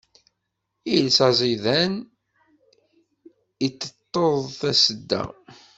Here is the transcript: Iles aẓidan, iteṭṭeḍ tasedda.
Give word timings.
Iles 0.95 1.17
aẓidan, 1.27 1.93
iteṭṭeḍ 3.65 4.41
tasedda. 4.59 5.23